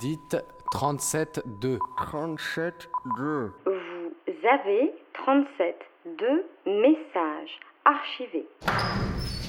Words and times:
Dites 0.00 0.36
37-2. 0.72 1.78
37 1.96 2.74
2. 3.18 3.52
Vous 3.66 4.48
avez 4.48 4.92
37 5.24 5.76
de 6.06 6.44
messages 6.66 7.50
archivés. 7.84 8.46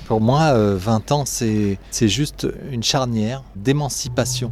Pour 0.08 0.22
moi, 0.22 0.52
euh, 0.54 0.76
20 0.78 1.12
ans, 1.12 1.24
c'est 1.26 1.78
c'est 1.92 2.08
juste 2.10 2.48
une 2.72 2.84
charnière 2.84 3.44
d'émancipation. 3.56 4.52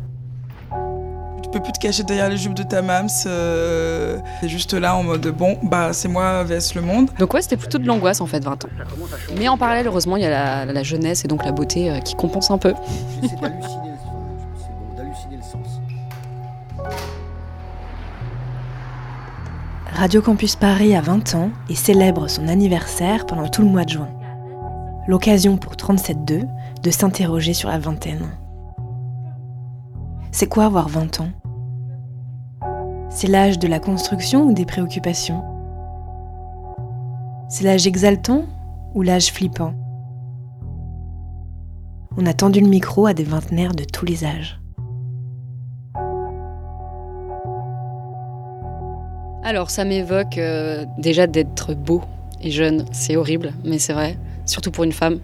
Tu 1.43 1.49
peux 1.51 1.61
plus 1.61 1.73
te 1.73 1.79
cacher 1.79 2.03
derrière 2.03 2.29
les 2.29 2.37
jupes 2.37 2.53
de 2.53 2.63
ta 2.63 2.81
mams. 2.81 3.09
euh, 3.25 4.17
T'es 4.39 4.47
juste 4.47 4.73
là 4.73 4.95
en 4.95 5.03
mode 5.03 5.27
bon, 5.27 5.57
bah 5.63 5.91
c'est 5.91 6.07
moi 6.07 6.43
vs 6.45 6.73
le 6.75 6.81
monde. 6.81 7.09
Donc 7.19 7.33
ouais, 7.33 7.41
c'était 7.41 7.57
plutôt 7.57 7.77
de 7.77 7.85
l'angoisse 7.85 8.21
en 8.21 8.25
fait, 8.27 8.41
20 8.43 8.65
ans. 8.65 8.69
Mais 9.37 9.49
en 9.49 9.57
parallèle, 9.57 9.87
heureusement, 9.87 10.15
il 10.15 10.23
y 10.23 10.25
a 10.25 10.65
la, 10.65 10.71
la 10.71 10.83
jeunesse 10.83 11.25
et 11.25 11.27
donc 11.27 11.43
la 11.43 11.51
beauté 11.51 11.91
euh, 11.91 11.99
qui 11.99 12.15
compense 12.15 12.49
un 12.51 12.57
peu. 12.57 12.73
Radio 19.93 20.21
Campus 20.21 20.55
Paris 20.55 20.95
a 20.95 21.01
20 21.01 21.35
ans 21.35 21.49
et 21.69 21.75
célèbre 21.75 22.27
son 22.27 22.47
anniversaire 22.47 23.25
pendant 23.25 23.49
tout 23.49 23.61
le 23.61 23.67
mois 23.67 23.83
de 23.83 23.89
juin. 23.89 24.09
L'occasion 25.05 25.57
pour 25.57 25.73
37.2 25.73 26.47
de 26.81 26.91
s'interroger 26.91 27.53
sur 27.53 27.69
la 27.69 27.77
vingtaine. 27.77 28.31
C'est 30.31 30.47
quoi 30.47 30.65
avoir 30.65 30.87
20 30.87 31.19
ans? 31.19 31.29
C'est 33.09 33.27
l'âge 33.27 33.59
de 33.59 33.67
la 33.67 33.79
construction 33.79 34.43
ou 34.43 34.53
des 34.53 34.65
préoccupations? 34.65 35.43
C'est 37.49 37.65
l'âge 37.65 37.85
exaltant 37.85 38.45
ou 38.95 39.01
l'âge 39.01 39.31
flippant? 39.31 39.73
On 42.17 42.25
a 42.25 42.33
tendu 42.33 42.61
le 42.61 42.69
micro 42.69 43.05
à 43.05 43.13
des 43.13 43.25
vingtenaires 43.25 43.75
de 43.75 43.83
tous 43.83 44.05
les 44.05 44.23
âges. 44.23 44.60
Alors 49.43 49.71
ça 49.71 49.85
m'évoque 49.85 50.37
euh, 50.37 50.85
déjà 50.99 51.25
d'être 51.25 51.73
beau 51.73 52.03
et 52.41 52.51
jeune, 52.51 52.85
c'est 52.91 53.15
horrible, 53.15 53.53
mais 53.63 53.79
c'est 53.79 53.93
vrai, 53.93 54.17
surtout 54.45 54.69
pour 54.69 54.83
une 54.83 54.91
femme. 54.91 55.19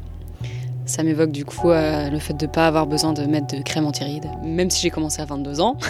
Ça 0.85 1.03
m'évoque 1.03 1.31
du 1.31 1.45
coup 1.45 1.69
euh, 1.69 2.09
le 2.09 2.17
fait 2.17 2.33
de 2.33 2.47
ne 2.47 2.51
pas 2.51 2.67
avoir 2.67 2.87
besoin 2.87 3.13
de 3.13 3.23
mettre 3.25 3.55
de 3.55 3.61
crème 3.61 3.85
anti-rides, 3.85 4.27
même 4.43 4.71
si 4.71 4.81
j'ai 4.81 4.89
commencé 4.89 5.21
à 5.21 5.25
22 5.25 5.61
ans. 5.61 5.77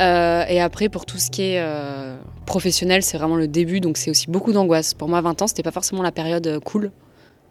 Euh, 0.00 0.44
et 0.48 0.60
après, 0.60 0.88
pour 0.88 1.06
tout 1.06 1.18
ce 1.18 1.30
qui 1.30 1.42
est 1.42 1.64
professionnel, 2.46 3.04
c'est 3.04 3.16
vraiment 3.16 3.36
le 3.36 3.46
début, 3.46 3.78
donc 3.78 3.96
c'est 3.96 4.10
aussi 4.10 4.28
beaucoup 4.28 4.52
d'angoisse. 4.52 4.92
Pour 4.92 5.08
moi, 5.08 5.20
20 5.20 5.42
ans, 5.42 5.46
c'était 5.46 5.62
pas 5.62 5.70
forcément 5.70 6.02
la 6.02 6.10
période 6.10 6.58
cool. 6.64 6.90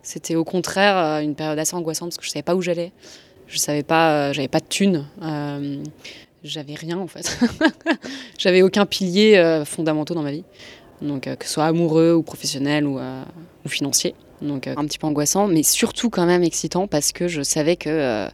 C'était 0.02 0.36
au 0.36 0.44
contraire 0.44 1.22
une 1.22 1.36
période 1.36 1.58
assez 1.58 1.73
angoissante 1.73 2.09
parce 2.09 2.18
que 2.18 2.25
je 2.25 2.31
savais 2.31 2.44
pas 2.44 2.56
où 2.56 2.62
j'allais. 2.62 2.92
Je 3.47 3.58
savais 3.58 3.81
pas, 3.81 4.34
j'avais 4.34 4.50
pas 4.50 4.59
de 4.59 4.66
thunes. 4.66 5.06
J'avais 6.44 6.75
rien 6.75 6.97
en 6.97 7.08
fait. 7.08 7.39
j'avais 8.38 8.61
aucun 8.61 8.86
pilier 8.86 9.38
euh, 9.38 9.63
fondamentaux 9.66 10.13
dans 10.13 10.23
ma 10.23 10.31
vie. 10.31 10.44
Donc 11.03 11.27
euh, 11.27 11.35
que 11.35 11.45
ce 11.45 11.53
soit 11.53 11.66
amoureux 11.66 12.13
ou 12.13 12.23
professionnel 12.23 12.88
ou, 12.88 12.97
euh, 12.97 13.23
financier. 13.67 14.16
Donc 14.41 14.67
euh, 14.67 14.73
un 14.77 14.85
petit 14.85 14.97
peu 14.97 15.08
angoissant, 15.08 15.47
mais 15.47 15.63
surtout 15.63 16.09
quand 16.09 16.25
même 16.25 16.44
excitant 16.44 16.88
parce 16.88 17.11
que 17.11 17.27
je 17.27 17.41
savais 17.41 17.75
que, 17.75 18.27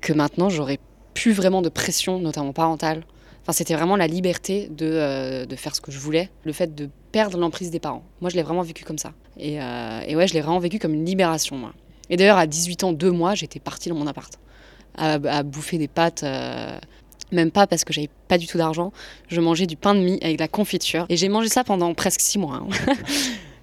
que 0.00 0.12
maintenant 0.12 0.48
j'aurais 0.48 0.78
plus 1.14 1.32
vraiment 1.32 1.62
de 1.62 1.68
pression, 1.68 2.18
notamment 2.18 2.52
parentale. 2.52 3.04
Enfin, 3.42 3.52
c'était 3.52 3.74
vraiment 3.74 3.96
la 3.96 4.06
liberté 4.06 4.68
de, 4.70 5.44
de 5.44 5.56
faire 5.56 5.74
ce 5.74 5.80
que 5.80 5.90
je 5.90 5.98
voulais, 5.98 6.30
le 6.44 6.52
fait 6.52 6.74
de 6.76 6.88
perdre 7.10 7.36
l'emprise 7.38 7.72
des 7.72 7.80
parents. 7.80 8.04
Moi, 8.20 8.30
je 8.30 8.36
l'ai 8.36 8.42
vraiment 8.44 8.62
vécu 8.62 8.84
comme 8.84 8.98
ça. 8.98 9.14
Et, 9.36 9.56
ouais, 9.58 10.28
je 10.28 10.34
l'ai 10.34 10.40
vraiment 10.40 10.60
vécu 10.60 10.78
comme 10.78 10.94
une 10.94 11.04
libération, 11.04 11.56
moi. 11.56 11.72
Et 12.08 12.16
d'ailleurs, 12.16 12.38
à 12.38 12.46
18 12.46 12.84
ans, 12.84 12.92
deux 12.92 13.10
mois, 13.10 13.34
j'étais 13.34 13.58
partie 13.58 13.88
dans 13.88 13.96
mon 13.96 14.06
appart, 14.06 14.38
à, 14.96 15.42
bouffer 15.42 15.76
des 15.76 15.88
pâtes. 15.88 16.24
Même 17.32 17.50
pas 17.50 17.66
parce 17.66 17.84
que 17.84 17.92
j'avais 17.92 18.10
pas 18.28 18.38
du 18.38 18.46
tout 18.46 18.58
d'argent. 18.58 18.92
Je 19.28 19.40
mangeais 19.40 19.66
du 19.66 19.76
pain 19.76 19.94
de 19.94 20.00
mie 20.00 20.18
avec 20.22 20.36
de 20.36 20.42
la 20.42 20.48
confiture. 20.48 21.06
Et 21.08 21.16
j'ai 21.16 21.28
mangé 21.28 21.48
ça 21.48 21.64
pendant 21.64 21.92
presque 21.94 22.20
six 22.20 22.38
mois. 22.38 22.62
hein. 22.62 22.94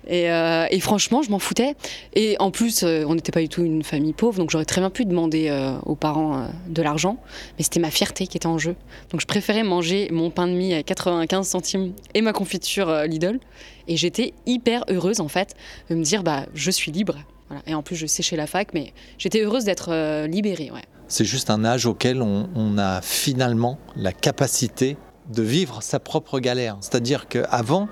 Et, 0.10 0.32
euh, 0.32 0.66
et 0.72 0.80
franchement, 0.80 1.22
je 1.22 1.30
m'en 1.30 1.38
foutais. 1.40 1.76
Et 2.16 2.36
en 2.40 2.50
plus, 2.50 2.82
euh, 2.82 3.04
on 3.08 3.14
n'était 3.14 3.32
pas 3.32 3.42
du 3.42 3.48
tout 3.48 3.64
une 3.64 3.84
famille 3.84 4.14
pauvre, 4.14 4.40
donc 4.40 4.50
j'aurais 4.50 4.66
très 4.66 4.82
bien 4.82 4.90
pu 4.90 5.06
demander 5.06 5.50
euh, 5.50 5.78
aux 5.86 5.96
parents 5.96 6.48
de 6.68 6.82
l'argent. 6.82 7.18
Mais 7.58 7.64
c'était 7.64 7.80
ma 7.80 7.92
fierté 7.92 8.26
qui 8.26 8.36
était 8.36 8.48
en 8.48 8.58
jeu. 8.58 8.76
Donc 9.12 9.22
je 9.22 9.28
préférais 9.28 9.62
manger 9.64 10.10
mon 10.12 10.32
pain 10.32 10.48
de 10.48 10.54
mie 10.54 10.74
à 10.74 10.82
95 10.82 11.48
centimes 11.48 11.94
et 12.16 12.22
ma 12.22 12.34
confiture 12.34 13.04
Lidl. 13.04 13.40
Et 13.88 13.98
j'étais 13.98 14.34
hyper 14.48 14.84
heureuse, 14.90 15.20
en 15.20 15.28
fait, 15.28 15.56
de 15.92 15.96
me 15.96 16.04
dire, 16.04 16.24
bah, 16.24 16.48
je 16.56 16.72
suis 16.72 16.92
libre. 16.92 17.18
Voilà. 17.48 17.62
Et 17.68 17.76
en 17.76 17.84
plus, 17.84 17.96
je 17.96 18.08
séchais 18.08 18.36
la 18.36 18.48
fac, 18.48 18.74
mais 18.74 18.94
j'étais 19.20 19.42
heureuse 19.42 19.66
d'être 19.66 20.26
libérée. 20.26 20.72
Ouais. 20.72 20.82
C'est 21.10 21.26
juste 21.26 21.50
un 21.50 21.66
âge 21.66 21.88
auquel 21.88 22.22
on, 22.22 22.78
a 22.78 23.02
finalement 23.02 23.80
la 23.96 24.14
capacité 24.14 24.96
de 25.34 25.42
vivre 25.42 25.82
sa 25.82 26.00
propre 26.00 26.40
galère. 26.40 26.78
C'est-à-dire 26.82 27.28
qu'avant, 27.28 27.90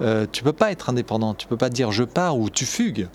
euh, 0.00 0.26
tu 0.30 0.42
peux 0.42 0.52
pas 0.52 0.72
être 0.72 0.90
indépendant, 0.90 1.34
tu 1.34 1.46
peux 1.46 1.56
pas 1.56 1.70
dire 1.70 1.92
je 1.92 2.02
pars 2.02 2.36
ou 2.36 2.50
tu 2.50 2.66
fugues. 2.66 3.08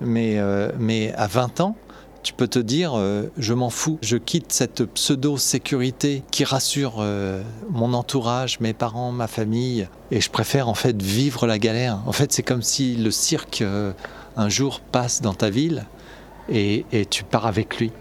Mais, 0.00 0.38
euh, 0.38 0.72
mais 0.78 1.12
à 1.14 1.26
20 1.26 1.60
ans, 1.60 1.76
tu 2.22 2.32
peux 2.32 2.48
te 2.48 2.58
dire 2.58 2.92
euh, 2.96 3.30
je 3.36 3.52
m'en 3.52 3.68
fous, 3.68 3.98
je 4.00 4.16
quitte 4.16 4.50
cette 4.50 4.84
pseudo-sécurité 4.84 6.22
qui 6.30 6.44
rassure 6.44 6.96
euh, 7.00 7.42
mon 7.68 7.92
entourage, 7.92 8.60
mes 8.60 8.72
parents, 8.72 9.12
ma 9.12 9.26
famille, 9.26 9.88
et 10.10 10.22
je 10.22 10.30
préfère 10.30 10.68
en 10.68 10.74
fait 10.74 11.00
vivre 11.02 11.46
la 11.46 11.58
galère. 11.58 12.00
En 12.06 12.12
fait, 12.12 12.32
c'est 12.32 12.42
comme 12.42 12.62
si 12.62 12.96
le 12.96 13.10
cirque 13.10 13.62
un 14.36 14.48
jour 14.48 14.80
passe 14.80 15.20
dans 15.20 15.34
ta 15.34 15.50
ville 15.50 15.84
et, 16.48 16.86
et 16.92 17.04
tu 17.04 17.24
pars 17.24 17.46
avec 17.46 17.76
lui. 17.78 17.92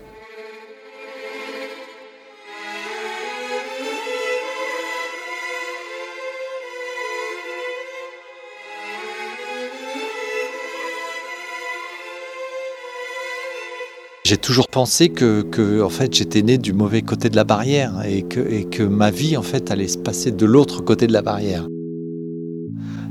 J'ai 14.29 14.37
toujours 14.37 14.67
pensé 14.67 15.09
que, 15.09 15.81
en 15.81 15.89
fait, 15.89 16.13
j'étais 16.13 16.43
né 16.43 16.59
du 16.59 16.71
mauvais 16.71 17.01
côté 17.01 17.31
de 17.31 17.35
la 17.35 17.43
barrière 17.43 18.03
et 18.07 18.21
que, 18.21 18.83
ma 18.83 19.09
vie 19.09 19.35
en 19.35 19.41
fait 19.41 19.71
allait 19.71 19.87
se 19.87 19.97
passer 19.97 20.29
de 20.29 20.45
l'autre 20.45 20.83
côté 20.83 21.07
de 21.07 21.13
la 21.13 21.23
barrière. 21.23 21.65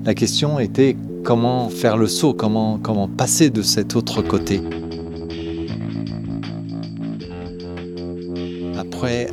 La 0.04 0.14
question 0.14 0.60
était 0.60 0.96
comment 1.24 1.70
faire 1.70 1.96
le 1.96 2.06
saut, 2.06 2.34
comment 2.34 3.08
passer 3.08 3.50
de 3.50 3.62
cet 3.62 3.96
autre 3.96 4.22
côté. 4.22 4.60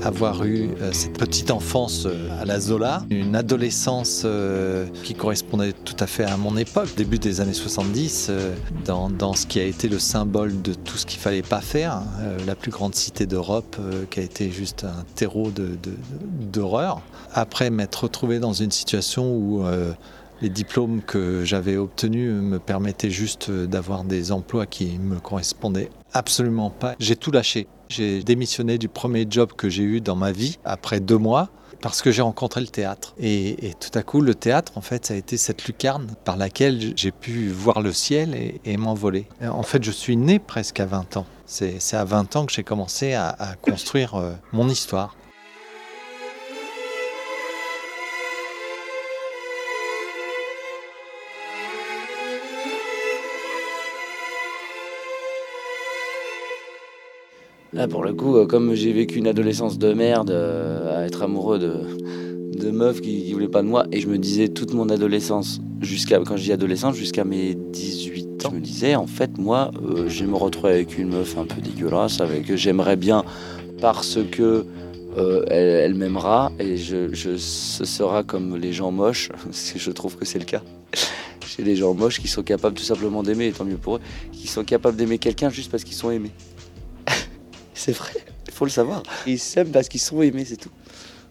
Avoir 0.06 0.44
eu 0.46 0.70
euh, 0.82 0.92
cette 0.94 1.18
petite 1.18 1.52
enfance 1.52 2.06
euh, 2.06 2.42
à 2.42 2.46
la 2.46 2.60
Zola, 2.60 3.04
une 3.10 3.36
adolescence 3.36 4.22
euh, 4.26 4.86
qui 5.04 5.14
correspondait 5.16 5.74
tout 5.74 5.96
à 6.00 6.08
fait 6.08 6.24
à 6.24 6.38
mon 6.38 6.56
époque, 6.58 6.90
début 6.96 7.18
des 7.20 7.42
années 7.42 7.54
70, 7.54 8.28
euh, 8.30 8.54
dans, 8.86 9.10
dans 9.10 9.34
ce 9.34 9.46
qui 9.48 9.60
a 9.60 9.64
été 9.64 9.90
le 9.90 10.00
symbole 10.00 10.62
de 10.62 10.74
tout 10.74 10.98
ce 10.98 11.06
qu'il 11.06 11.20
fallait 11.20 11.42
pas 11.42 11.62
faire, 11.62 12.02
la 12.46 12.56
plus 12.56 12.72
grande 12.72 12.96
cité 12.96 13.26
d'Europe 13.26 13.78
qui 14.10 14.20
a 14.20 14.24
été 14.24 14.52
juste 14.52 14.84
un 14.84 15.04
terreau 15.16 15.50
de- 15.52 15.70
de- 15.82 15.98
d'horreur. 16.52 17.02
Après 17.34 17.70
m'être 17.70 18.04
retrouvé 18.04 18.40
dans 18.40 18.54
une 18.54 18.72
situation 18.72 19.36
où 19.36 19.64
les 20.42 20.50
diplômes 20.50 21.02
que 21.02 21.44
j'avais 21.46 21.78
obtenus 21.78 22.32
me 22.32 22.60
permettaient 22.60 23.10
juste 23.10 23.50
d'avoir 23.50 24.04
des 24.04 24.32
emplois 24.32 24.66
qui 24.66 24.98
me 25.00 25.20
correspondaient 25.20 25.90
absolument 26.14 26.70
pas. 26.70 26.96
J'ai 27.00 27.16
tout 27.16 27.32
lâché. 27.32 27.68
J'ai 27.90 28.24
démissionné 28.24 28.78
du 28.78 28.88
premier 28.88 29.26
job 29.30 29.52
que 29.56 29.70
j'ai 29.70 29.84
eu 29.84 30.02
dans 30.02 30.16
ma 30.16 30.32
vie 30.32 30.58
après 30.66 31.00
deux 31.00 31.18
mois 31.18 31.50
parce 31.82 32.02
que 32.02 32.12
j'ai 32.12 32.24
rencontré 32.24 32.62
le 32.62 32.68
théâtre. 32.68 33.14
Et, 33.20 33.74
tout 33.80 33.96
à 33.98 34.02
coup, 34.02 34.22
le 34.22 34.34
théâtre, 34.34 34.72
en 34.76 34.82
fait, 34.82 35.06
ça 35.06 35.14
a 35.14 35.18
été 35.18 35.38
cette 35.38 35.66
lucarne 35.66 36.08
par 36.24 36.36
laquelle 36.36 36.94
j'ai 36.96 37.12
pu 37.12 37.50
voir 37.50 37.82
le 37.82 37.94
ciel 37.94 38.60
et, 38.66 38.78
m'envoler. 38.78 39.28
En 39.42 39.64
fait, 39.64 39.84
je 39.84 39.92
suis 39.92 40.18
né 40.18 40.40
presque 40.40 40.80
à 40.80 40.86
20 40.86 41.18
ans. 41.18 41.26
C'est 41.46 41.94
à 41.94 42.04
20 42.04 42.36
ans 42.38 42.46
que 42.46 42.54
j'ai 42.54 42.64
commencé 42.64 43.14
à, 43.14 43.30
à 43.30 43.56
construire 43.56 44.16
euh, 44.16 44.34
mon 44.52 44.68
histoire. 44.68 45.16
Pour 57.90 58.04
le 58.04 58.14
coup, 58.14 58.38
euh, 58.38 58.46
comme 58.48 58.74
j'ai 58.74 58.94
vécu 58.94 59.20
une 59.20 59.28
adolescence 59.28 59.78
de 59.78 59.94
merde, 59.94 60.32
euh, 60.32 60.98
à 60.98 61.06
être 61.06 61.22
amoureux 61.24 61.60
de, 61.60 61.74
de 62.58 62.72
meufs 62.72 63.02
qui, 63.02 63.24
qui 63.24 63.34
voulaient 63.34 63.50
pas 63.50 63.62
de 63.62 63.68
moi, 63.68 63.86
et 63.92 64.00
je 64.00 64.08
me 64.08 64.18
disais 64.18 64.48
toute 64.48 64.74
mon 64.74 64.90
adolescence, 64.90 65.60
jusqu'à 65.82 66.20
quand 66.20 66.38
je 66.38 66.44
dis 66.44 66.52
adolescence, 66.54 66.96
jusqu'à 66.96 67.26
mes 67.26 67.54
18 67.54 68.46
ans, 68.46 68.50
je 68.52 68.56
me 68.56 68.62
disais, 68.62 68.96
en 68.96 69.08
fait, 69.08 69.38
moi, 69.38 69.72
euh, 69.84 70.08
je 70.08 70.24
me 70.24 70.36
retrouver 70.36 70.72
avec 70.72 70.98
une 70.98 71.10
meuf 71.10 71.38
un 71.38 71.46
peu 71.46 71.60
dégueulasse, 71.60 72.22
avec 72.22 72.48
que 72.48 72.56
j'aimerais 72.56 72.96
bien 72.96 73.24
parce 73.82 74.20
que 74.32 74.66
elle, 75.50 75.94
m'aimera, 75.94 76.52
et 76.60 76.76
je, 76.76 77.08
ce 77.38 77.86
sera 77.86 78.24
comme 78.24 78.58
les 78.58 78.74
gens 78.74 78.92
moches, 78.92 79.30
je 79.76 79.92
trouve 79.92 80.18
que 80.18 80.26
c'est 80.26 80.40
le 80.40 80.46
cas. 80.46 80.62
Chez 81.46 81.64
les 81.64 81.78
gens 81.78 81.94
moches 81.94 82.20
qui 82.20 82.28
sont 82.28 82.44
capables 82.44 82.76
tout 82.76 82.84
simplement 82.84 83.24
d'aimer, 83.24 83.48
et 83.48 83.52
tant 83.54 83.64
mieux 83.64 83.78
pour 83.78 83.98
eux, 83.98 84.02
qui 84.34 84.48
sont 84.48 84.66
capables 84.66 84.98
d'aimer 84.98 85.18
quelqu'un 85.18 85.50
juste 85.50 85.72
parce 85.72 85.86
qu'ils 85.86 85.96
sont 85.96 86.12
aimés. 86.12 86.32
C'est 87.86 87.92
vrai. 87.92 88.14
faut 88.52 88.66
le 88.66 88.72
savoir. 88.72 89.04
Ils 89.28 89.38
s'aiment 89.38 89.70
parce 89.70 89.90
qu'ils 89.90 90.00
sont 90.00 90.20
aimés, 90.24 90.44
c'est 90.44 90.58
tout. 90.58 90.72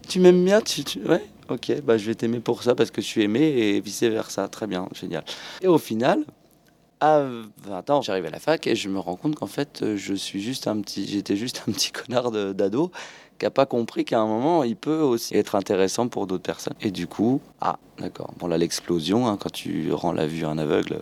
Tu 0.09 0.21
m'aimes 0.21 0.45
bien 0.45 0.61
tu, 0.61 0.85
Ouais, 1.05 1.25
ok, 1.49 1.81
bah, 1.83 1.99
je 1.99 2.07
vais 2.07 2.15
t'aimer 2.15 2.39
pour 2.39 2.63
ça 2.63 2.77
parce 2.77 2.93
que 2.93 3.03
je 3.03 3.07
suis 3.09 3.23
aimé 3.23 3.41
et 3.41 3.81
vice-versa. 3.81 4.47
Très 4.47 4.69
bien, 4.69 4.89
génial. 4.95 5.25
Et 5.63 5.67
au 5.67 5.79
final, 5.79 6.23
à 7.01 7.27
20 7.65 7.91
ans, 7.91 8.03
j'arrive 8.03 8.27
à 8.27 8.31
la 8.31 8.39
fac 8.39 8.69
et 8.69 8.77
je 8.77 8.89
me 8.89 9.01
rends 9.01 9.17
compte 9.17 9.35
qu'en 9.35 9.49
fait, 9.49 9.97
je 9.97 10.15
suis 10.15 10.41
juste 10.41 10.69
un 10.69 10.81
petit, 10.81 11.09
j'étais 11.09 11.35
juste 11.35 11.65
un 11.67 11.73
petit 11.73 11.91
connard 12.07 12.31
d'ado 12.31 12.93
qui 13.41 13.47
n'a 13.47 13.51
pas 13.51 13.67
compris 13.67 14.05
qu'à 14.05 14.21
un 14.21 14.27
moment, 14.29 14.63
il 14.63 14.77
peut 14.77 15.01
aussi 15.01 15.37
être 15.37 15.57
intéressant 15.57 16.07
pour 16.07 16.29
d'autres 16.29 16.45
personnes. 16.45 16.77
Et 16.81 16.93
du 16.93 17.09
coup, 17.09 17.41
ah, 17.61 17.81
d'accord. 17.99 18.33
Bon, 18.39 18.47
là, 18.47 18.59
l'explosion, 18.59 19.27
hein, 19.27 19.37
quand 19.41 19.51
tu 19.51 19.93
rends 19.93 20.13
la 20.13 20.29
vue 20.29 20.45
à 20.45 20.51
un 20.51 20.59
aveugle, 20.59 21.01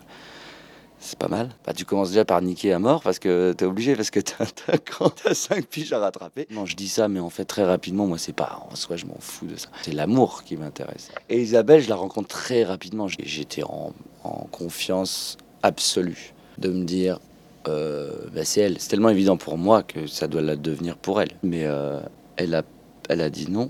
c'est 1.02 1.19
pas 1.19 1.28
mal. 1.28 1.50
Bah, 1.66 1.72
tu 1.75 1.84
commences 1.84 2.10
déjà 2.10 2.25
par 2.25 2.40
niquer 2.40 2.72
à 2.72 2.78
mort 2.78 3.02
parce 3.02 3.19
que 3.19 3.52
t'es 3.52 3.64
obligé, 3.64 3.96
parce 3.96 4.10
que 4.10 4.20
t'as, 4.20 4.46
quand 4.78 5.10
t'as 5.22 5.34
5 5.34 5.66
piges 5.66 5.93
à 5.93 5.99
rattraper. 5.99 6.46
Non, 6.50 6.64
je 6.64 6.76
dis 6.76 6.88
ça, 6.88 7.08
mais 7.08 7.20
en 7.20 7.28
fait, 7.28 7.44
très 7.44 7.64
rapidement, 7.64 8.06
moi, 8.06 8.19
c'est 8.19 8.32
pas 8.32 8.66
en 8.70 8.76
soi, 8.76 8.96
je 8.96 9.06
m'en 9.06 9.19
fous 9.19 9.46
de 9.46 9.56
ça. 9.56 9.69
C'est 9.82 9.93
l'amour 9.93 10.44
qui 10.44 10.56
m'intéresse. 10.56 11.10
Et 11.28 11.43
Isabelle, 11.43 11.82
je 11.82 11.88
la 11.88 11.96
rencontre 11.96 12.28
très 12.28 12.62
rapidement. 12.62 13.08
J'étais 13.08 13.64
en, 13.64 13.93
confiance 14.52 15.37
absolue 15.64 16.32
de 16.58 16.69
me 16.69 16.84
dire, 16.84 17.19
euh, 17.66 18.12
bah, 18.32 18.44
c'est 18.44 18.60
elle. 18.60 18.78
C'est 18.78 18.88
tellement 18.88 19.08
évident 19.08 19.37
pour 19.37 19.58
moi 19.58 19.82
que 19.82 20.06
ça 20.06 20.28
doit 20.28 20.43
la 20.43 20.54
devenir 20.54 20.96
pour 20.96 21.20
elle. 21.20 21.32
Mais 21.43 21.64
euh, 21.64 22.00
elle, 22.37 22.54
a, 22.54 22.62
elle 23.08 23.20
a 23.20 23.31
dit 23.31 23.50
non 23.50 23.69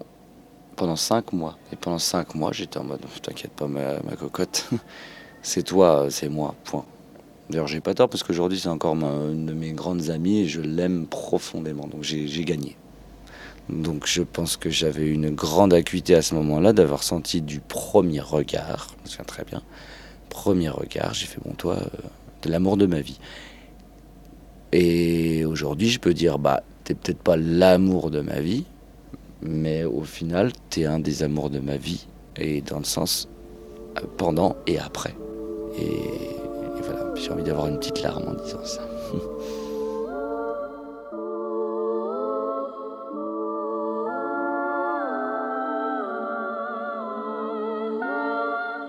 pendant 0.76 0.96
5 0.96 1.32
mois. 1.32 1.56
Et 1.72 1.76
pendant 1.76 1.98
5 1.98 2.34
mois, 2.34 2.52
j'étais 2.52 2.78
en 2.78 2.84
mode, 2.84 3.00
t'inquiète 3.22 3.52
pas, 3.52 3.66
ma 3.68 4.16
cocotte, 4.18 4.68
c'est 5.42 5.62
toi, 5.62 6.08
c'est 6.10 6.28
moi, 6.28 6.54
point. 6.64 6.84
D'ailleurs, 7.50 7.66
j'ai 7.66 7.80
pas 7.80 7.94
tort 7.94 8.08
parce 8.08 8.22
qu'aujourd'hui, 8.22 8.58
c'est 8.58 8.68
encore 8.68 8.94
une 8.94 9.46
de 9.46 9.52
mes 9.52 9.72
grandes 9.72 10.10
amies 10.10 10.40
et 10.40 10.48
je 10.48 10.60
l'aime 10.60 11.06
profondément. 11.06 11.86
Donc, 11.86 12.02
j'ai 12.02 12.44
gagné. 12.44 12.76
Donc, 13.68 14.06
je 14.06 14.22
pense 14.22 14.56
que 14.56 14.70
j'avais 14.70 15.06
une 15.06 15.30
grande 15.30 15.72
acuité 15.72 16.14
à 16.14 16.22
ce 16.22 16.34
moment-là 16.34 16.72
d'avoir 16.72 17.02
senti 17.02 17.40
du 17.42 17.60
premier 17.60 18.20
regard, 18.20 18.88
je 18.98 19.02
me 19.02 19.08
souviens 19.08 19.24
très 19.24 19.44
bien, 19.44 19.62
premier 20.28 20.68
regard, 20.68 21.14
j'ai 21.14 21.26
fait 21.26 21.40
bon, 21.44 21.52
toi, 21.52 21.76
euh, 21.76 22.08
de 22.42 22.50
l'amour 22.50 22.76
de 22.76 22.86
ma 22.86 23.00
vie. 23.00 23.18
Et 24.72 25.44
aujourd'hui, 25.44 25.90
je 25.90 26.00
peux 26.00 26.12
dire, 26.12 26.38
bah, 26.38 26.62
t'es 26.84 26.94
peut-être 26.94 27.22
pas 27.22 27.36
l'amour 27.36 28.10
de 28.10 28.20
ma 28.20 28.40
vie, 28.40 28.64
mais 29.42 29.84
au 29.84 30.02
final, 30.02 30.52
t'es 30.70 30.84
un 30.84 30.98
des 30.98 31.22
amours 31.22 31.50
de 31.50 31.60
ma 31.60 31.76
vie, 31.76 32.06
et 32.36 32.62
dans 32.62 32.78
le 32.78 32.84
sens 32.84 33.28
euh, 33.98 34.00
pendant 34.16 34.56
et 34.66 34.78
après. 34.78 35.14
Et 35.78 35.92
j'ai 37.14 37.30
envie 37.30 37.42
d'avoir 37.42 37.66
une 37.66 37.78
petite 37.78 38.02
larme 38.02 38.24
en 38.28 38.34
disant 38.34 38.64
ça. 38.64 38.82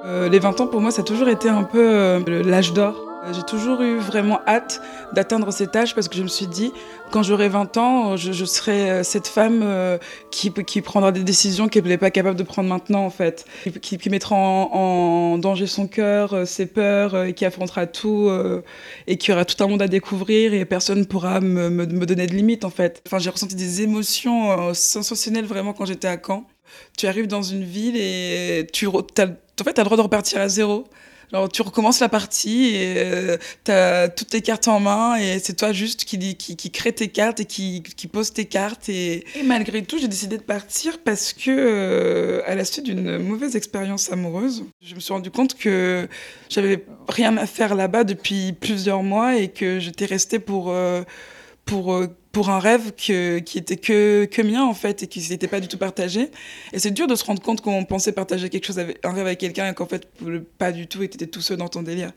Euh, 0.05 0.29
les 0.29 0.39
20 0.39 0.61
ans, 0.61 0.67
pour 0.67 0.81
moi, 0.81 0.91
ça 0.91 1.01
a 1.01 1.05
toujours 1.05 1.29
été 1.29 1.49
un 1.49 1.63
peu 1.63 1.79
euh, 1.79 2.43
l'âge 2.43 2.73
d'or. 2.73 3.12
J'ai 3.31 3.43
toujours 3.43 3.81
eu 3.81 3.99
vraiment 3.99 4.41
hâte 4.45 4.81
d'atteindre 5.13 5.51
cet 5.51 5.75
âge 5.77 5.95
parce 5.95 6.09
que 6.09 6.17
je 6.17 6.23
me 6.23 6.27
suis 6.27 6.45
dit, 6.45 6.73
quand 7.09 7.23
j'aurai 7.23 7.47
20 7.47 7.77
ans, 7.77 8.17
je, 8.17 8.33
je, 8.33 8.43
serai 8.43 8.89
euh, 8.89 9.03
cette 9.03 9.27
femme 9.27 9.61
euh, 9.63 9.97
qui, 10.29 10.51
qui 10.51 10.81
prendra 10.81 11.13
des 11.13 11.23
décisions 11.23 11.69
qu'elle 11.69 11.85
n'est 11.85 11.97
pas 11.97 12.11
capable 12.11 12.37
de 12.37 12.43
prendre 12.43 12.67
maintenant, 12.67 13.05
en 13.05 13.09
fait. 13.09 13.45
Qui, 13.81 13.97
qui 13.97 14.09
mettra 14.09 14.35
en, 14.35 14.69
en, 14.73 15.37
danger 15.37 15.67
son 15.67 15.87
cœur, 15.87 16.33
euh, 16.33 16.45
ses 16.45 16.65
peurs, 16.65 17.23
et 17.23 17.33
qui 17.33 17.45
affrontera 17.45 17.87
tout, 17.87 18.29
et 19.07 19.17
qui 19.17 19.31
aura 19.31 19.45
tout 19.45 19.63
un 19.63 19.67
monde 19.67 19.81
à 19.81 19.87
découvrir, 19.87 20.53
et 20.53 20.65
personne 20.65 20.99
ne 20.99 21.05
pourra 21.05 21.39
me, 21.39 21.69
me, 21.69 21.85
me, 21.85 22.05
donner 22.05 22.27
de 22.27 22.33
limites, 22.33 22.65
en 22.65 22.69
fait. 22.69 23.01
Enfin, 23.07 23.19
j'ai 23.19 23.29
ressenti 23.29 23.55
des 23.55 23.81
émotions 23.81 24.73
sensationnelles 24.73 25.45
vraiment 25.45 25.73
quand 25.73 25.85
j'étais 25.85 26.07
à 26.07 26.17
Caen. 26.23 26.45
Tu 26.97 27.07
arrives 27.07 27.27
dans 27.27 27.41
une 27.43 27.63
ville 27.63 27.95
et 27.95 28.67
tu 28.73 28.87
as, 28.87 28.91
en 28.91 29.63
fait, 29.63 29.79
as 29.79 29.81
le 29.81 29.85
droit 29.85 29.97
de 29.97 30.01
repartir 30.01 30.41
à 30.41 30.49
zéro. 30.49 30.85
Alors, 31.33 31.49
tu 31.49 31.63
recommences 31.63 31.99
la 31.99 32.09
partie 32.09 32.75
et 32.75 32.93
euh, 32.97 33.37
tu 33.65 33.71
as 33.71 34.07
toutes 34.07 34.29
tes 34.29 34.41
cartes 34.41 34.67
en 34.67 34.79
main 34.79 35.15
et 35.15 35.39
c'est 35.39 35.55
toi 35.55 35.73
juste 35.73 36.05
qui, 36.05 36.35
qui, 36.35 36.71
crée 36.71 36.93
tes 36.93 37.07
cartes 37.07 37.39
et 37.39 37.45
qui, 37.45 37.81
qui 37.81 38.05
pose 38.05 38.33
tes 38.33 38.45
cartes. 38.45 38.87
Et, 38.87 39.25
malgré 39.43 39.81
tout, 39.81 39.97
j'ai 39.97 40.07
décidé 40.07 40.37
de 40.37 40.43
partir 40.43 40.99
parce 40.99 41.33
que, 41.33 41.49
euh, 41.49 42.43
à 42.45 42.53
la 42.53 42.63
suite 42.63 42.85
d'une 42.85 43.17
mauvaise 43.17 43.55
expérience 43.55 44.11
amoureuse, 44.11 44.63
je 44.83 44.93
me 44.93 44.99
suis 44.99 45.11
rendu 45.11 45.31
compte 45.31 45.57
que 45.57 46.07
j'avais 46.49 46.85
rien 47.09 47.35
à 47.37 47.47
faire 47.47 47.73
là-bas 47.73 48.03
depuis 48.03 48.53
plusieurs 48.53 49.01
mois 49.01 49.35
et 49.35 49.47
que 49.47 49.79
j'étais 49.79 50.05
restée 50.05 50.37
pour. 50.37 50.69
Euh, 50.69 51.01
pour 51.65 51.97
pour 52.33 52.49
un 52.49 52.59
rêve 52.59 52.93
que, 52.93 53.37
qui 53.39 53.59
était 53.59 53.77
que, 53.77 54.25
que 54.25 54.41
mien 54.41 54.63
en 54.63 54.73
fait 54.73 55.03
et 55.03 55.07
qui 55.07 55.25
n'était 55.29 55.47
pas 55.47 55.59
du 55.59 55.67
tout 55.67 55.77
partagé. 55.77 56.31
Et 56.73 56.79
c'est 56.79 56.89
dur 56.89 57.05
de 57.05 57.15
se 57.15 57.23
rendre 57.23 57.41
compte 57.41 57.61
qu'on 57.61 57.85
pensait 57.85 58.11
partager 58.11 58.49
quelque 58.49 58.65
chose, 58.65 58.79
avec, 58.79 58.99
un 59.05 59.11
rêve 59.11 59.27
avec 59.27 59.39
quelqu'un 59.39 59.69
et 59.69 59.73
qu'en 59.75 59.85
fait 59.85 60.09
pas 60.57 60.71
du 60.71 60.87
tout 60.87 61.03
et 61.03 61.07
t'étais 61.07 61.27
tout 61.27 61.41
seul 61.41 61.57
dans 61.57 61.69
ton 61.69 61.83
délire. 61.83 62.11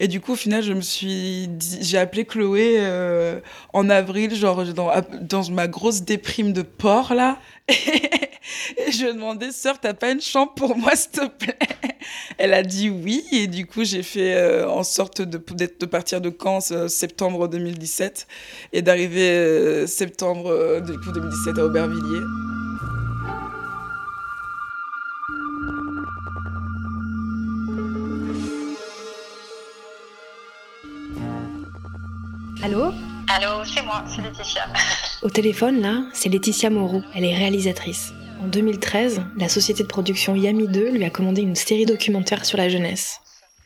Et 0.00 0.08
du 0.08 0.20
coup 0.20 0.32
au 0.32 0.36
final 0.36 0.62
je 0.64 0.72
me 0.72 0.80
suis 0.80 1.48
j'ai 1.80 1.98
appelé 1.98 2.24
Chloé 2.24 2.78
euh, 2.78 3.40
en 3.72 3.88
avril 3.88 4.34
genre 4.34 4.64
dans, 4.74 4.90
dans 5.20 5.48
ma 5.50 5.68
grosse 5.68 6.02
déprime 6.02 6.52
de 6.52 6.62
porc 6.62 7.14
là 7.14 7.38
et 7.68 8.90
je 8.90 9.02
lui 9.02 9.10
ai 9.10 9.12
demandé, 9.12 9.52
sœur, 9.52 9.78
t'as 9.78 9.94
pas 9.94 10.10
une 10.10 10.20
chambre 10.20 10.54
pour 10.54 10.76
moi, 10.76 10.96
s'il 10.96 11.10
te 11.12 11.26
plaît? 11.28 11.58
Elle 12.38 12.54
a 12.54 12.62
dit 12.62 12.90
oui, 12.90 13.24
et 13.32 13.46
du 13.46 13.66
coup, 13.66 13.84
j'ai 13.84 14.02
fait 14.02 14.34
euh, 14.34 14.68
en 14.68 14.82
sorte 14.82 15.22
de, 15.22 15.38
de 15.38 15.86
partir 15.86 16.20
de 16.20 16.30
Caen 16.30 16.60
euh, 16.70 16.88
septembre 16.88 17.48
2017 17.48 18.26
et 18.72 18.82
d'arriver 18.82 19.30
euh, 19.30 19.86
septembre 19.86 20.50
euh, 20.50 20.80
du 20.80 20.98
coup, 20.98 21.12
2017 21.12 21.58
à 21.58 21.64
Aubervilliers. 21.64 22.24
Allô? 32.62 32.92
Allô, 33.28 33.64
c'est 33.64 33.82
moi, 33.82 34.04
c'est 34.06 34.22
Laetitia. 34.22 34.66
Au 35.22 35.30
téléphone, 35.30 35.80
là, 35.80 36.02
c'est 36.12 36.28
Laetitia 36.28 36.68
Moreau. 36.68 37.02
Elle 37.14 37.24
est 37.24 37.34
réalisatrice. 37.34 38.12
En 38.40 38.46
2013, 38.46 39.20
la 39.36 39.50
société 39.50 39.82
de 39.82 39.88
production 39.88 40.34
Yami 40.34 40.66
2 40.66 40.92
lui 40.92 41.04
a 41.04 41.10
commandé 41.10 41.42
une 41.42 41.54
série 41.54 41.84
documentaire 41.84 42.46
sur 42.46 42.56
la 42.56 42.70
jeunesse. 42.70 43.20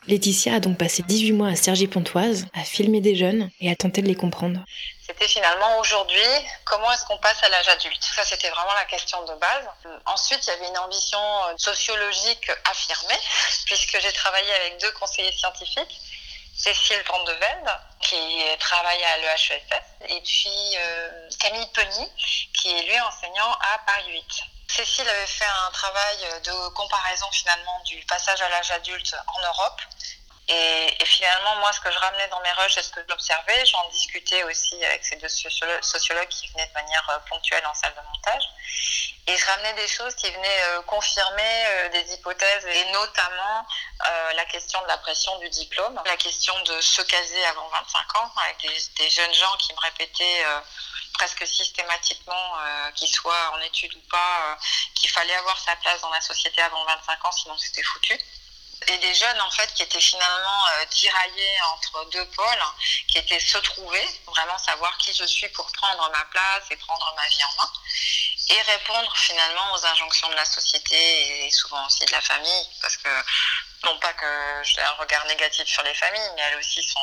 Laetitia 0.07 0.55
a 0.55 0.59
donc 0.59 0.77
passé 0.77 1.01
18 1.01 1.31
mois 1.31 1.47
à 1.47 1.55
Cergy-Pontoise, 1.55 2.45
à 2.53 2.63
filmer 2.65 2.99
des 2.99 3.15
jeunes 3.15 3.49
et 3.61 3.71
à 3.71 3.75
tenter 3.77 4.01
de 4.01 4.07
les 4.07 4.15
comprendre. 4.15 4.59
C'était 5.07 5.29
finalement 5.29 5.79
aujourd'hui, 5.79 6.27
comment 6.65 6.91
est-ce 6.91 7.05
qu'on 7.05 7.17
passe 7.19 7.41
à 7.43 7.49
l'âge 7.49 7.69
adulte? 7.69 8.03
Ça, 8.03 8.25
c'était 8.25 8.49
vraiment 8.49 8.73
la 8.73 8.83
question 8.83 9.23
de 9.23 9.33
base. 9.35 9.65
Ensuite, 10.07 10.45
il 10.45 10.49
y 10.49 10.53
avait 10.53 10.67
une 10.67 10.77
ambition 10.77 11.19
sociologique 11.55 12.51
affirmée, 12.69 13.19
puisque 13.65 13.97
j'ai 14.01 14.11
travaillé 14.11 14.51
avec 14.61 14.81
deux 14.81 14.91
conseillers 14.91 15.31
scientifiques 15.31 16.01
Cécile 16.53 17.03
Vandevelde, 17.07 17.79
qui 18.01 18.43
travaille 18.59 19.03
à 19.03 19.17
l'EHESS, 19.17 19.61
et 20.07 20.21
puis 20.21 20.77
euh, 20.77 21.29
Camille 21.39 21.67
Penny, 21.73 22.09
qui 22.53 22.71
est 22.71 22.83
lui 22.83 22.99
enseignant 23.01 23.51
à 23.51 23.77
Paris 23.85 24.11
8. 24.13 24.54
Cécile 24.75 25.07
avait 25.07 25.27
fait 25.27 25.47
un 25.67 25.71
travail 25.71 26.17
de 26.43 26.67
comparaison 26.69 27.31
finalement 27.31 27.79
du 27.85 28.03
passage 28.07 28.41
à 28.41 28.49
l'âge 28.49 28.71
adulte 28.71 29.15
en 29.27 29.39
Europe. 29.39 29.81
Et, 30.47 31.05
finalement, 31.05 31.55
moi, 31.55 31.71
ce 31.71 31.79
que 31.79 31.89
je 31.89 31.97
ramenais 31.97 32.27
dans 32.27 32.41
mes 32.41 32.51
rushs 32.51 32.77
et 32.77 32.83
ce 32.83 32.91
que 32.91 32.99
j'observais, 33.07 33.65
j'en 33.65 33.87
discutais 33.89 34.43
aussi 34.43 34.83
avec 34.83 35.03
ces 35.05 35.15
deux 35.15 35.29
sociologues 35.29 36.27
qui 36.27 36.47
venaient 36.49 36.67
de 36.67 36.73
manière 36.73 37.21
ponctuelle 37.29 37.65
en 37.65 37.73
salle 37.73 37.95
de 37.95 38.01
montage. 38.01 38.43
Et 39.27 39.37
je 39.37 39.45
ramenais 39.45 39.73
des 39.73 39.87
choses 39.87 40.13
qui 40.15 40.29
venaient 40.29 40.63
euh, 40.65 40.81
confirmer 40.83 41.65
euh, 41.67 41.89
des 41.89 42.13
hypothèses, 42.13 42.65
et 42.65 42.85
notamment 42.91 43.65
euh, 44.05 44.33
la 44.33 44.45
question 44.45 44.79
de 44.83 44.87
la 44.87 44.97
pression 44.97 45.35
du 45.39 45.49
diplôme, 45.49 45.99
la 46.05 46.17
question 46.17 46.53
de 46.63 46.81
se 46.81 47.01
caser 47.01 47.45
avant 47.45 47.67
25 47.69 48.15
ans, 48.17 48.31
avec 48.43 48.57
des 48.97 49.09
jeunes 49.09 49.33
gens 49.33 49.57
qui 49.57 49.73
me 49.73 49.79
répétaient 49.79 50.45
presque 51.17 51.45
systématiquement, 51.47 52.53
qu'ils 52.95 53.09
soient 53.09 53.51
en 53.53 53.59
études 53.61 53.93
ou 53.95 54.01
pas, 54.09 54.57
qu'il 54.95 55.09
fallait 55.09 55.35
avoir 55.35 55.57
sa 55.59 55.75
place 55.77 56.01
dans 56.01 56.09
la 56.09 56.21
société 56.21 56.61
avant 56.61 56.83
25 56.85 57.25
ans, 57.25 57.31
sinon 57.31 57.57
c'était 57.57 57.83
foutu. 57.83 58.19
Et 58.87 58.97
des 58.97 59.13
jeunes 59.15 59.41
en 59.41 59.49
fait 59.51 59.73
qui 59.73 59.83
étaient 59.83 60.01
finalement 60.01 60.67
euh, 60.67 60.85
tiraillés 60.89 61.61
entre 61.73 62.09
deux 62.11 62.25
pôles, 62.29 62.65
qui 63.07 63.17
étaient 63.17 63.39
se 63.39 63.57
trouver, 63.59 64.05
vraiment 64.27 64.57
savoir 64.57 64.95
qui 64.97 65.13
je 65.13 65.25
suis 65.25 65.49
pour 65.49 65.71
prendre 65.71 66.09
ma 66.11 66.25
place 66.25 66.63
et 66.69 66.75
prendre 66.75 67.13
ma 67.15 67.27
vie 67.27 67.43
en 67.43 67.63
main, 67.63 67.71
et 68.49 68.61
répondre 68.61 69.15
finalement 69.17 69.73
aux 69.73 69.85
injonctions 69.85 70.29
de 70.29 70.35
la 70.35 70.45
société 70.45 71.45
et 71.45 71.51
souvent 71.51 71.85
aussi 71.87 72.05
de 72.05 72.11
la 72.11 72.21
famille, 72.21 72.69
parce 72.81 72.97
que 72.97 73.09
non 73.83 73.97
pas 73.99 74.13
que 74.13 74.25
j'ai 74.63 74.81
un 74.81 74.91
regard 74.91 75.25
négatif 75.25 75.67
sur 75.67 75.83
les 75.83 75.93
familles, 75.93 76.29
mais 76.35 76.41
elles 76.41 76.57
aussi 76.57 76.83
sont, 76.83 76.99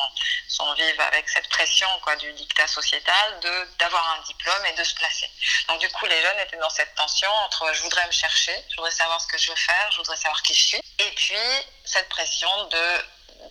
sont 0.49 0.73
vivent 0.75 1.01
avec 1.01 1.29
cette 1.29 1.49
pression 1.49 1.89
quoi, 2.03 2.17
du 2.17 2.33
dictat 2.33 2.67
sociétal 2.67 3.41
d'avoir 3.79 4.19
un 4.19 4.23
diplôme 4.23 4.67
et 4.67 4.73
de 4.73 4.85
se 4.85 4.95
placer. 4.95 5.31
Donc 5.69 5.81
du 5.81 5.89
coup, 5.91 6.07
les 6.07 6.21
jeunes 6.21 6.39
étaient 6.41 6.57
dans 6.57 6.71
cette 6.71 6.95
tension 6.95 7.31
entre 7.45 7.73
je 7.73 7.83
voudrais 7.83 8.07
me 8.07 8.13
chercher, 8.13 8.55
je 8.71 8.77
voudrais 8.77 8.91
savoir 8.91 9.21
ce 9.21 9.27
que 9.27 9.39
je 9.39 9.51
veux 9.51 9.57
faire, 9.57 9.91
je 9.93 9.99
voudrais 9.99 10.17
savoir 10.17 10.43
qui 10.43 10.55
je 10.55 10.67
suis, 10.67 10.83
et 10.99 11.11
puis 11.13 11.37
cette 11.85 12.09
pression 12.09 12.49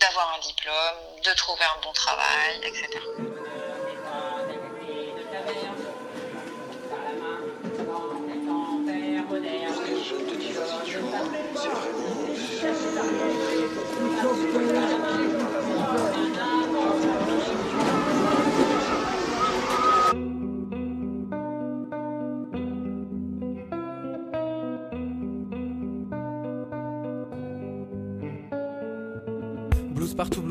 d'avoir 0.00 0.34
un 0.34 0.38
diplôme, 0.38 1.20
de 1.22 1.32
trouver 1.34 1.64
un 1.64 1.80
bon 1.82 1.92
travail, 1.92 2.60
etc. 2.64 2.88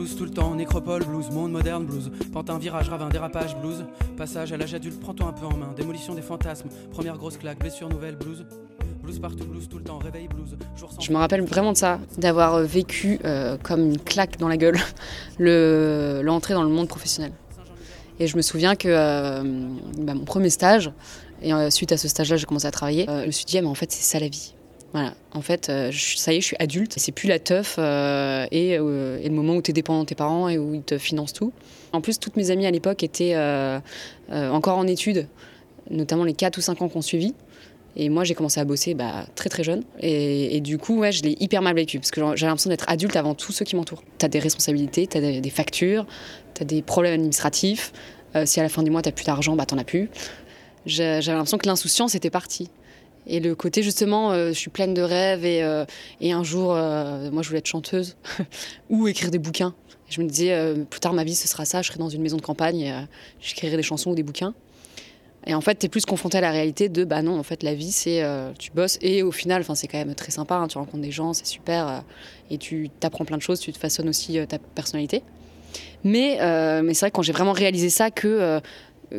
Blues 0.02 0.16
tout 0.18 0.26
le 0.26 0.32
temps, 0.32 0.56
nécropole, 0.56 1.06
blues, 1.06 1.30
monde 1.30 1.52
moderne, 1.52 1.86
blues, 1.86 2.10
pantin, 2.34 2.58
virage, 2.58 2.90
ravin, 2.90 3.08
dérapage, 3.10 3.56
blues, 3.58 3.86
passage 4.18 4.52
à 4.52 4.58
l'âge 4.58 4.74
adulte, 4.74 5.00
prends-toi 5.00 5.28
un 5.28 5.32
peu 5.32 5.46
en 5.46 5.56
main, 5.56 5.72
démolition 5.78 6.16
des 6.16 6.24
fantasmes, 6.24 6.70
première 6.90 7.18
grosse 7.20 7.38
claque, 7.38 7.60
blessure 7.60 7.88
nouvelle, 7.88 8.16
blues. 8.16 8.44
Blues 9.04 9.20
partout, 9.20 9.46
blues 9.46 9.70
tout 9.70 9.78
le 9.78 9.84
temps, 9.84 10.00
réveil, 10.00 10.28
blues. 10.28 10.58
Jour 10.76 10.92
sans 10.92 11.02
Je 11.02 11.12
me 11.12 11.18
rappelle 11.18 11.44
vraiment 11.44 11.72
de 11.74 11.78
ça, 11.78 12.00
d'avoir 12.18 12.56
euh, 12.56 12.64
vécu 12.64 13.20
euh, 13.26 13.58
comme 13.62 13.82
une 13.92 14.00
claque 14.00 14.40
dans 14.40 14.48
la 14.48 14.58
gueule 14.58 14.80
le- 15.38 16.22
l'entrée 16.24 16.56
dans 16.56 16.64
le 16.64 16.70
monde 16.70 16.88
professionnel. 16.88 17.32
Et 18.20 18.26
je 18.26 18.38
me 18.38 18.42
souviens 18.42 18.76
que 18.76 18.88
euh, 18.88 19.44
bah, 20.00 20.16
mon 20.16 20.26
premier 20.26 20.50
stage, 20.50 20.92
et 21.44 21.52
suite 21.70 21.92
à 21.92 21.98
ce 21.98 22.08
stage-là, 22.08 22.38
j'ai 22.38 22.48
commencé 22.48 22.66
à 22.66 22.72
travailler, 22.72 23.06
je 23.08 23.28
me 23.28 23.32
suis 23.32 23.46
dit, 23.46 23.60
ah, 23.60 23.62
mais 23.62 23.68
en 23.68 23.76
fait, 23.76 23.92
c'est 23.92 24.02
ça 24.04 24.20
la 24.20 24.30
vie. 24.30 24.56
Voilà, 24.94 25.14
en 25.34 25.42
fait, 25.42 25.70
euh, 25.70 25.90
ça 25.94 26.34
y 26.34 26.38
est, 26.38 26.42
je 26.42 26.48
suis 26.48 26.58
adulte, 26.60 26.96
c'est 26.98 27.14
plus 27.14 27.30
la 27.30 27.40
teuf 27.40 27.76
euh, 27.80 28.46
et, 28.52 28.78
euh, 28.78 29.20
et 29.22 29.30
le 29.30 29.34
moment 29.34 29.56
où 29.56 29.62
tu 29.62 29.72
es 29.72 29.74
dépendant 29.74 30.02
de 30.02 30.06
tes 30.06 30.16
parents 30.16 30.50
et 30.50 30.58
où 30.58 30.74
ils 30.74 30.84
te 30.84 30.98
financent 30.98 31.32
tout. 31.32 31.54
En 31.94 32.02
plus, 32.02 32.20
toutes 32.20 32.36
mes 32.36 32.52
amies 32.52 32.66
à 32.66 32.72
l'époque 32.72 33.04
étaient 33.04 33.36
encore 34.30 34.78
en 34.78 34.88
études, 34.88 35.28
notamment 35.90 36.24
les 36.24 36.34
4 36.34 36.58
ou 36.58 36.62
5 36.62 36.82
ans 36.82 36.90
qu'on 36.90 37.02
suivi. 37.02 37.34
Et 37.98 38.08
moi, 38.08 38.24
j'ai 38.24 38.36
commencé 38.36 38.60
à 38.62 38.66
bosser 38.66 38.94
bah, 38.94 39.26
très 39.36 39.50
très 39.50 39.64
jeune. 39.64 39.84
Et, 40.00 40.62
du 40.62 40.78
coup, 40.78 41.00
ouais, 41.00 41.12
je 41.12 41.24
l'ai 41.24 41.36
hyper 41.42 41.62
mal 41.62 41.76
vécu 41.76 42.00
parce 42.00 42.12
que 42.12 42.22
j'ai 42.36 42.46
l'impression 42.46 42.70
d'être 42.70 42.86
adulte 42.88 43.18
avant 43.18 43.36
tous 43.36 43.52
ceux 43.52 43.66
qui 43.66 43.76
m'entourent. 43.76 44.04
T'as 44.18 44.30
des 44.30 44.40
responsabilités, 44.40 45.08
t'as 45.08 45.20
des, 45.20 45.42
des 45.42 45.50
factures, 45.50 46.06
t'as 46.54 46.64
des 46.64 46.82
problèmes 46.82 47.16
administratifs. 47.16 47.92
Si 48.46 48.62
à 48.62 48.64
la 48.64 48.70
fin 48.70 48.84
du 48.84 48.92
mois, 48.92 49.02
t'as 49.02 49.12
plus 49.12 49.26
d'argent, 49.26 49.58
bah 49.58 49.66
t'en 49.66 49.78
as 49.78 49.84
plus. 49.84 50.10
J'avais 50.86 51.20
l'impression 51.34 51.58
que 51.58 51.68
l'insouciance 51.68 52.16
était 52.16 52.30
partie. 52.30 52.70
Et 53.28 53.40
le 53.40 53.56
côté 53.56 53.84
justement, 53.84 54.32
euh, 54.32 54.50
je 54.50 54.54
suis 54.54 54.70
pleine 54.70 54.94
de 54.94 55.02
rêves 55.02 55.46
et, 55.46 55.64
euh, 55.64 55.86
et 56.20 56.32
un 56.32 56.44
jour, 56.44 56.74
euh, 56.76 57.30
moi 57.32 57.44
je 57.44 57.48
voulais 57.50 57.60
être 57.60 57.68
chanteuse 57.68 58.18
ou 58.90 59.08
écrire 59.08 59.32
des 59.32 59.40
bouquins. 59.40 59.74
Je 60.10 60.22
me 60.22 60.28
disais, 60.28 60.76
plus 60.90 61.00
tard 61.00 61.14
ma 61.14 61.24
vie 61.24 61.36
ce 61.36 61.48
sera 61.48 61.64
ça, 61.64 61.82
je 61.82 61.88
serai 61.88 61.98
dans 61.98 62.10
une 62.10 62.22
maison 62.22 62.36
de 62.36 62.42
campagne, 62.42 62.82
et, 62.82 62.94
j'écrirai 63.40 63.78
des 63.78 63.84
chansons 63.84 64.12
ou 64.12 64.16
des 64.16 64.24
bouquins. 64.24 64.54
Et 65.48 65.56
en 65.56 65.62
fait, 65.62 65.80
tu 65.80 65.86
es 65.86 65.90
plus 65.90 66.06
confronté 66.06 66.38
à 66.38 66.42
la 66.42 66.52
réalité 66.52 66.90
de 66.90 67.06
bah 67.06 67.22
non, 67.22 67.40
en 67.40 67.44
fait, 67.44 67.64
la 67.64 67.74
vie, 67.74 67.94
c'est 67.94 68.22
tu 68.60 68.72
bosses 68.72 68.98
et 69.02 69.24
au 69.24 69.32
final, 69.32 69.64
c'est 69.74 69.88
quand 69.88 69.98
même 69.98 70.14
très 70.14 70.32
sympa. 70.32 70.56
hein, 70.56 70.68
tu 70.68 70.78
rencontres 70.78 71.02
des 71.02 71.12
gens, 71.12 71.32
c'est 71.32 71.48
super 71.48 72.04
et 72.50 72.58
tu 72.58 72.90
t'apprends 73.00 73.24
plein 73.24 73.38
de 73.38 73.42
choses, 73.42 73.62
tu 73.62 73.72
te 73.72 73.80
façonnes 73.80 74.10
aussi 74.10 74.38
ta 74.50 74.60
personnalité. 74.60 75.24
Mais, 76.04 76.40
mais 76.84 76.94
c'est 76.94 77.06
vrai 77.06 77.12
quand 77.12 77.22
j'ai 77.22 77.32
vraiment 77.32 77.54
réalisé 77.54 77.90
ça, 77.90 78.12
que, 78.12 78.62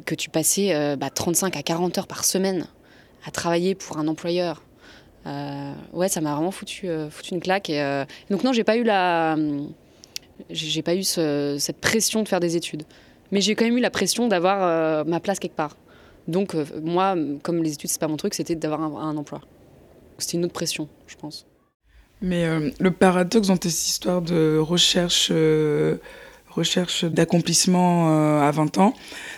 que 0.00 0.14
tu 0.14 0.30
passais 0.30 0.74
euh, 0.74 0.96
bah, 0.96 1.10
35 1.10 1.56
à 1.56 1.62
40 1.62 1.98
heures 1.98 2.06
par 2.06 2.24
semaine 2.24 2.66
à 3.24 3.30
travailler 3.30 3.74
pour 3.74 3.98
un 3.98 4.08
employeur, 4.08 4.62
euh, 5.26 5.74
ouais, 5.92 6.08
ça 6.08 6.20
m'a 6.20 6.34
vraiment 6.34 6.50
foutu, 6.52 6.88
euh, 6.88 7.08
une 7.32 7.40
claque. 7.40 7.70
Euh, 7.70 8.04
donc 8.30 8.44
non, 8.44 8.52
j'ai 8.52 8.64
pas 8.64 8.76
eu 8.76 8.84
la, 8.84 9.36
j'ai 10.50 10.68
j'ai 10.68 10.82
pas 10.82 10.94
eu 10.94 11.02
ce- 11.02 11.56
cette 11.58 11.78
pression 11.80 12.22
de 12.22 12.28
faire 12.28 12.40
des 12.40 12.56
études, 12.56 12.84
mais 13.30 13.40
j'ai 13.40 13.54
quand 13.54 13.64
même 13.64 13.76
eu 13.78 13.80
la 13.80 13.90
pression 13.90 14.28
d'avoir 14.28 14.62
euh, 14.62 15.04
ma 15.04 15.20
place 15.20 15.38
quelque 15.38 15.56
part. 15.56 15.76
Donc 16.28 16.54
euh, 16.54 16.64
moi, 16.82 17.16
comme 17.42 17.62
les 17.62 17.72
études 17.74 17.90
c'est 17.90 18.00
pas 18.00 18.08
mon 18.08 18.16
truc, 18.16 18.34
c'était 18.34 18.54
d'avoir 18.56 18.82
un, 18.82 18.94
un 19.10 19.16
emploi. 19.16 19.40
C'était 20.18 20.38
une 20.38 20.44
autre 20.44 20.54
pression, 20.54 20.88
je 21.06 21.16
pense. 21.16 21.46
Mais 22.20 22.44
euh, 22.44 22.70
le 22.78 22.90
paradoxe 22.92 23.48
dans 23.48 23.56
tes 23.56 23.68
histoires 23.68 24.22
de 24.22 24.58
recherche, 24.58 25.28
euh, 25.32 25.96
recherche 26.50 27.04
d'accomplissement 27.04 28.10
euh, 28.12 28.40
à 28.42 28.50
20 28.52 28.78
ans, 28.78 28.94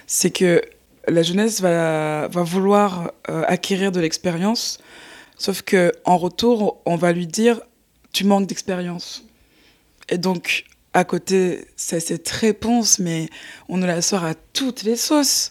c'est 0.07 0.31
que 0.31 0.63
la 1.09 1.23
jeunesse 1.23 1.61
va, 1.61 2.29
vouloir 2.29 3.13
euh, 3.29 3.43
acquérir 3.47 3.93
de 3.93 4.01
l'expérience, 4.01 4.79
sauf 5.37 5.63
que 5.63 5.93
en 6.05 6.17
retour, 6.17 6.81
on 6.87 6.97
va 6.97 7.13
lui 7.13 7.27
dire 7.27 7.61
tu 8.13 8.25
manques 8.25 8.47
d'expérience. 8.47 9.25
Et 10.09 10.19
donc, 10.19 10.65
à 10.93 11.05
côté, 11.05 11.67
c'est 11.77 12.01
cette 12.01 12.29
réponse, 12.31 12.99
mais 13.01 13.29
on 13.69 13.77
nous 13.79 13.87
la 13.87 14.01
sort 14.01 14.25
à 14.25 14.35
toutes 14.35 14.85
les 14.85 14.97
sauces. 14.97 15.51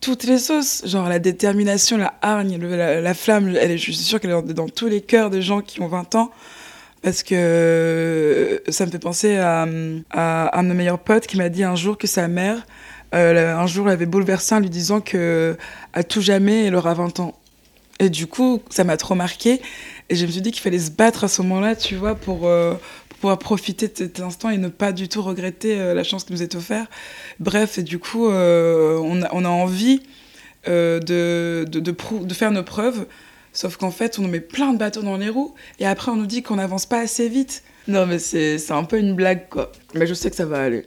Toutes 0.00 0.24
les 0.24 0.38
sauces. 0.38 0.82
Genre 0.86 1.08
la 1.08 1.18
détermination, 1.18 1.98
la 1.98 2.14
hargne, 2.22 2.56
la, 2.58 3.00
la 3.00 3.14
flamme, 3.14 3.54
elle 3.60 3.72
est, 3.72 3.78
je 3.78 3.92
suis 3.92 3.94
sûre 3.94 4.18
qu'elle 4.18 4.30
est 4.30 4.54
dans, 4.54 4.68
tous 4.68 4.86
les 4.86 5.02
cœurs 5.02 5.28
des 5.28 5.42
gens 5.42 5.60
qui 5.60 5.82
ont 5.82 5.88
20 5.88 6.14
ans. 6.14 6.30
Parce 7.02 7.22
que 7.22 8.62
ça 8.68 8.86
me 8.86 8.90
fait 8.90 8.98
penser 8.98 9.36
à, 9.36 9.66
à 10.10 10.58
un 10.58 10.62
de 10.62 10.68
mes 10.68 10.74
meilleurs 10.74 10.98
potes 10.98 11.26
qui 11.26 11.36
m'a 11.36 11.48
dit 11.48 11.64
un 11.64 11.76
jour 11.76 11.98
que 11.98 12.06
sa 12.06 12.28
mère, 12.28 12.66
euh, 13.14 13.56
un 13.56 13.66
jour, 13.66 13.86
l'avait 13.86 14.06
bouleversé 14.06 14.54
en 14.54 14.60
lui 14.60 14.70
disant 14.70 15.00
que 15.00 15.56
à 15.92 16.04
tout 16.04 16.20
jamais, 16.20 16.66
elle 16.66 16.74
aura 16.74 16.94
20 16.94 17.20
ans. 17.20 17.34
Et 17.98 18.08
du 18.08 18.26
coup, 18.26 18.62
ça 18.70 18.84
m'a 18.84 18.96
trop 18.96 19.14
marqué. 19.14 19.60
Et 20.08 20.16
je 20.16 20.24
me 20.26 20.30
suis 20.30 20.40
dit 20.40 20.52
qu'il 20.52 20.62
fallait 20.62 20.78
se 20.78 20.90
battre 20.90 21.24
à 21.24 21.28
ce 21.28 21.42
moment-là, 21.42 21.76
tu 21.76 21.96
vois, 21.96 22.14
pour, 22.14 22.46
euh, 22.46 22.74
pouvoir 23.20 23.38
profiter 23.38 23.88
de 23.88 23.92
cet 23.94 24.20
instant 24.20 24.48
et 24.48 24.56
ne 24.56 24.68
pas 24.68 24.92
du 24.92 25.08
tout 25.08 25.20
regretter 25.20 25.78
euh, 25.78 25.92
la 25.92 26.04
chance 26.04 26.24
qui 26.24 26.32
nous 26.32 26.42
est 26.42 26.54
offerte. 26.54 26.90
Bref, 27.38 27.78
et 27.78 27.82
du 27.82 27.98
coup, 27.98 28.26
on, 28.26 29.22
a, 29.22 29.48
envie 29.48 30.02
de, 30.66 31.64
de, 31.66 32.34
faire 32.34 32.50
nos 32.52 32.62
preuves. 32.62 33.06
Sauf 33.52 33.76
qu'en 33.76 33.90
fait, 33.90 34.18
on 34.18 34.22
nous 34.22 34.28
met 34.28 34.40
plein 34.40 34.72
de 34.72 34.78
bâtons 34.78 35.02
dans 35.02 35.16
les 35.16 35.28
roues. 35.28 35.54
Et 35.80 35.86
après, 35.86 36.10
on 36.10 36.16
nous 36.16 36.26
dit 36.26 36.42
qu'on 36.42 36.56
n'avance 36.56 36.86
pas 36.86 37.00
assez 37.00 37.28
vite. 37.28 37.64
Non, 37.88 38.06
mais 38.06 38.18
c'est 38.18 38.70
un 38.70 38.84
peu 38.84 38.98
une 38.98 39.14
blague, 39.14 39.48
quoi. 39.50 39.72
Mais 39.94 40.06
je 40.06 40.14
sais 40.14 40.30
que 40.30 40.36
ça 40.36 40.46
va 40.46 40.62
aller. 40.62 40.84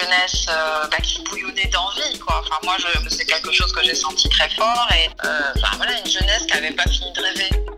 Jeunesse 0.00 0.46
euh, 0.48 0.86
bah, 0.90 0.96
qui 1.02 1.22
bouillonnait 1.22 1.66
d'envie. 1.66 2.20
Enfin, 2.26 2.56
moi, 2.62 2.76
c'est 3.08 3.24
quelque 3.24 3.52
chose 3.52 3.72
que 3.72 3.82
j'ai 3.82 3.94
senti 3.94 4.28
très 4.28 4.48
fort 4.50 4.88
et, 4.92 5.08
euh, 5.24 5.52
voilà, 5.76 5.98
une 5.98 6.10
jeunesse 6.10 6.46
qui 6.46 6.54
n'avait 6.54 6.72
pas 6.72 6.88
fini 6.88 7.12
de 7.12 7.20
rêver. 7.20 7.77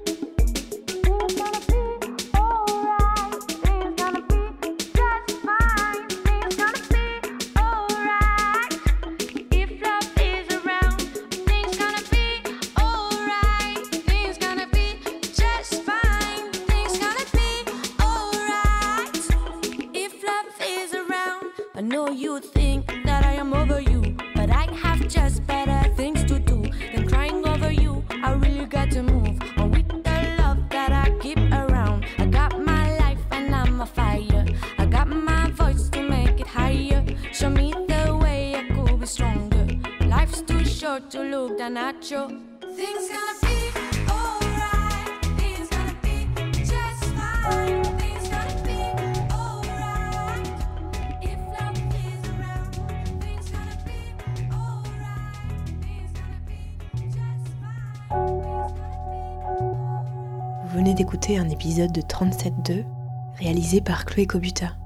To 41.11 41.23
look 41.25 41.59
down 41.59 41.77
at 41.77 42.09
you. 42.09 42.29
Things 42.77 43.09
gonna 43.11 43.37
be 43.43 43.73
alright. 44.09 45.25
Things 45.37 45.69
gonna 45.69 45.95
be 46.03 46.17
just 46.61 47.05
fine. 47.17 47.83
Things 47.99 48.29
gonna 48.29 48.63
be 48.63 48.79
alright. 49.35 50.47
If 51.21 51.39
love 51.59 51.77
is 51.99 52.23
around, 52.31 52.71
things 53.21 53.51
gonna 53.51 53.77
be 53.85 53.99
alright. 54.55 55.35
Things 55.83 56.13
gonna 56.15 56.41
be 56.47 56.61
just 57.11 57.47
fine. 57.59 58.71
Vous 60.63 60.77
venez 60.77 60.95
d'écouter 60.95 61.39
un 61.39 61.49
épisode 61.49 61.91
de 61.91 62.03
37.2 62.03 62.85
réalisé 63.37 63.81
par 63.81 64.05
Chloé 64.05 64.27
Cobuta. 64.27 64.77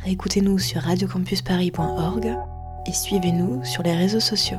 Réécoutez-nous 0.00 0.58
sur 0.58 0.82
radiocampusparis.org 0.82 2.36
et 2.86 2.92
suivez-nous 2.92 3.64
sur 3.64 3.82
les 3.82 3.94
réseaux 3.94 4.20
sociaux. 4.20 4.58